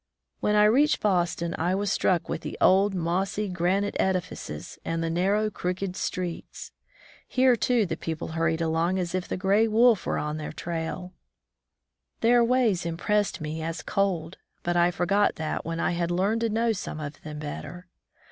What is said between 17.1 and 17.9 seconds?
them better.